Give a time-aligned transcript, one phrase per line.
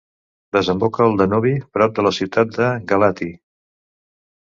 [0.55, 3.29] Desemboca al Danubi prop de la ciutat de Galaţi.